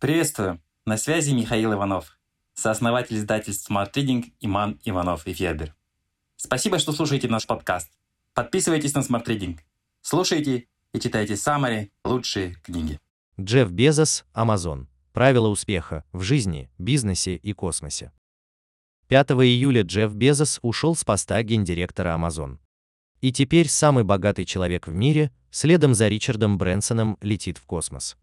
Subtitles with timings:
[0.00, 0.62] Приветствую!
[0.86, 2.18] На связи Михаил Иванов,
[2.54, 5.74] сооснователь издательств Smart Reading Иман Иванов и Федер.
[6.36, 7.92] Спасибо, что слушаете наш подкаст.
[8.32, 9.58] Подписывайтесь на Smart Reading.
[10.00, 12.98] Слушайте и читайте самые лучшие книги.
[13.38, 14.86] Джефф Безос, Amazon.
[15.12, 18.10] Правила успеха в жизни, бизнесе и космосе.
[19.08, 22.56] 5 июля Джефф Безос ушел с поста гендиректора Amazon.
[23.20, 28.16] И теперь самый богатый человек в мире, следом за Ричардом Брэнсоном, летит в космос.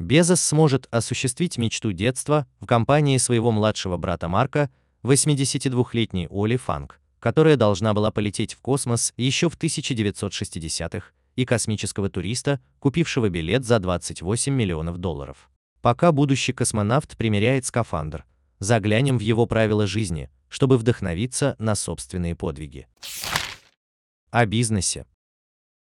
[0.00, 4.70] Безос сможет осуществить мечту детства в компании своего младшего брата Марка,
[5.02, 12.60] 82-летней Оли Фанк, которая должна была полететь в космос еще в 1960-х, и космического туриста,
[12.78, 15.50] купившего билет за 28 миллионов долларов.
[15.82, 18.24] Пока будущий космонавт примеряет скафандр,
[18.58, 22.88] заглянем в его правила жизни, чтобы вдохновиться на собственные подвиги.
[24.30, 25.04] О бизнесе.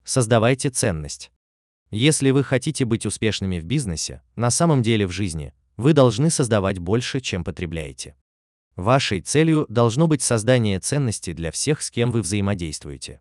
[0.03, 1.31] Создавайте ценность.
[1.91, 6.79] Если вы хотите быть успешными в бизнесе, на самом деле в жизни, вы должны создавать
[6.79, 8.15] больше, чем потребляете.
[8.77, 13.19] Вашей целью должно быть создание ценности для всех, с кем вы взаимодействуете.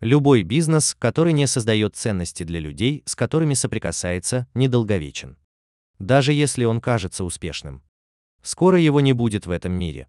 [0.00, 5.38] Любой бизнес, который не создает ценности для людей, с которыми соприкасается, недолговечен.
[6.00, 7.84] Даже если он кажется успешным.
[8.42, 10.08] Скоро его не будет в этом мире.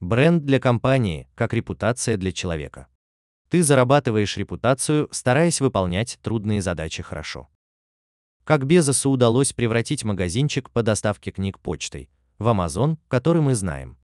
[0.00, 2.88] Бренд для компании, как репутация для человека.
[3.48, 7.48] Ты зарабатываешь репутацию, стараясь выполнять трудные задачи хорошо.
[8.44, 13.96] Как Безосу удалось превратить магазинчик по доставке книг почтой в Amazon, который мы знаем.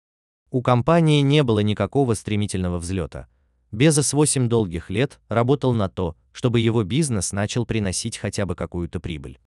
[0.51, 3.29] У компании не было никакого стремительного взлета.
[3.73, 9.01] Безос 8 долгих лет работал на то, чтобы его бизнес начал приносить хотя бы какую-то
[9.01, 9.39] прибыль.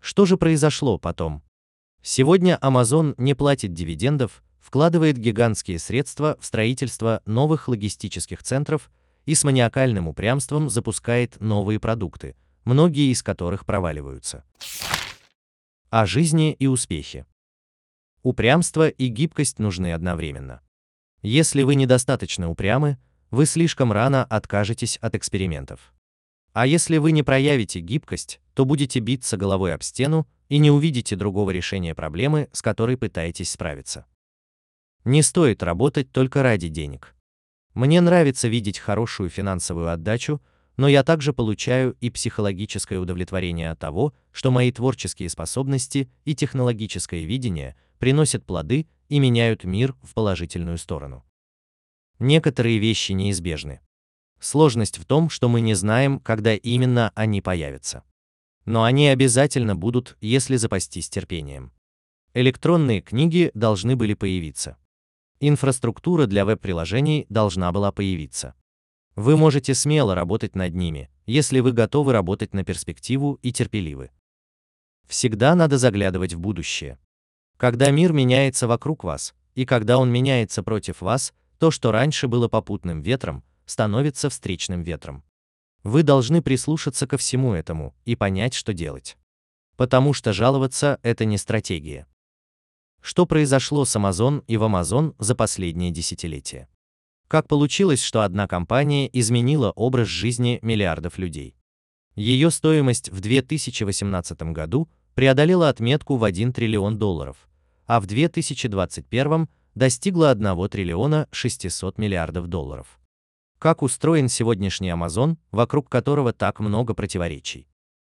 [0.00, 1.42] Что же произошло потом?
[2.02, 8.90] Сегодня Amazon не платит дивидендов, вкладывает гигантские средства в строительство новых логистических центров
[9.26, 14.44] и с маниакальным упрямством запускает новые продукты, многие из которых проваливаются.
[15.90, 17.26] О жизни и успехе.
[18.22, 20.60] Упрямство и гибкость нужны одновременно.
[21.22, 22.98] Если вы недостаточно упрямы,
[23.30, 25.92] вы слишком рано откажетесь от экспериментов.
[26.52, 31.16] А если вы не проявите гибкость, то будете биться головой об стену и не увидите
[31.16, 34.04] другого решения проблемы, с которой пытаетесь справиться.
[35.04, 37.14] Не стоит работать только ради денег.
[37.74, 40.42] Мне нравится видеть хорошую финансовую отдачу,
[40.76, 47.24] но я также получаю и психологическое удовлетворение от того, что мои творческие способности и технологическое
[47.24, 51.24] видение приносят плоды и меняют мир в положительную сторону.
[52.18, 53.80] Некоторые вещи неизбежны.
[54.40, 58.02] Сложность в том, что мы не знаем, когда именно они появятся.
[58.64, 61.72] Но они обязательно будут, если запастись терпением.
[62.34, 64.76] Электронные книги должны были появиться.
[65.44, 68.54] Инфраструктура для веб-приложений должна была появиться.
[69.16, 74.12] Вы можете смело работать над ними, если вы готовы работать на перспективу и терпеливы.
[75.08, 76.96] Всегда надо заглядывать в будущее.
[77.56, 82.46] Когда мир меняется вокруг вас, и когда он меняется против вас, то, что раньше было
[82.46, 85.24] попутным ветром, становится встречным ветром.
[85.82, 89.16] Вы должны прислушаться ко всему этому и понять, что делать.
[89.76, 92.06] Потому что жаловаться– это не стратегия.
[93.12, 96.66] Что произошло с Amazon и в Amazon за последние десятилетия?
[97.28, 101.54] Как получилось, что одна компания изменила образ жизни миллиардов людей?
[102.14, 107.50] Ее стоимость в 2018 году преодолела отметку в 1 триллион долларов,
[107.84, 112.98] а в 2021 достигла 1 триллиона 600 миллиардов долларов.
[113.58, 117.68] Как устроен сегодняшний Amazon, вокруг которого так много противоречий?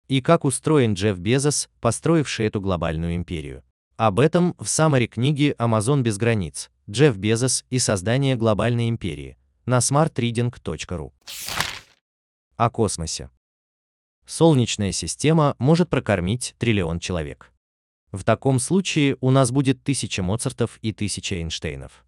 [0.08, 3.64] И как устроен Джефф Безос, построивший эту глобальную империю?
[4.06, 6.70] Об этом в саммаре книги «Амазон без границ.
[6.90, 11.14] Джефф Безос и создание глобальной империи» на smartreading.ru.
[12.58, 13.30] О космосе.
[14.26, 17.54] Солнечная система может прокормить триллион человек.
[18.12, 22.04] В таком случае у нас будет тысяча Моцартов и тысяча Эйнштейнов.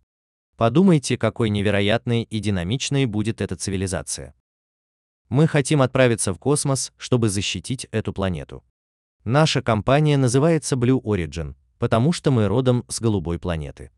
[0.57, 4.35] Подумайте, какой невероятной и динамичной будет эта цивилизация.
[5.29, 8.65] Мы хотим отправиться в космос, чтобы защитить эту планету.
[9.23, 13.91] Наша компания называется Blue Origin, потому что мы родом с голубой планеты.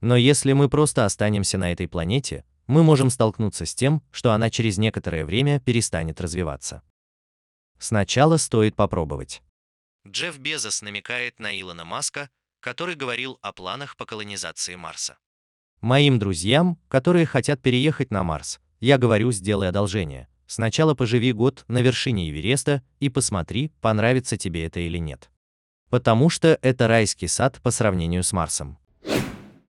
[0.00, 4.50] Но если мы просто останемся на этой планете, мы можем столкнуться с тем, что она
[4.50, 6.82] через некоторое время перестанет развиваться.
[7.78, 9.42] Сначала стоит попробовать.
[10.06, 15.18] Джефф Безос намекает на Илона Маска, который говорил о планах по колонизации Марса.
[15.80, 20.28] Моим друзьям, которые хотят переехать на Марс, я говорю, сделай одолжение.
[20.46, 25.30] Сначала поживи год на вершине Эвереста и посмотри, понравится тебе это или нет
[25.90, 28.78] потому что это райский сад по сравнению с Марсом.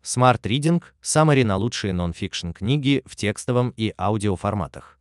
[0.03, 4.99] Smart Reading– саммари на лучшие нон-фикшн книги в текстовом и аудиоформатах.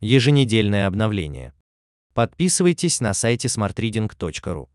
[0.00, 1.52] Еженедельное обновление.
[2.14, 4.68] Подписывайтесь на сайте smartreading.ru.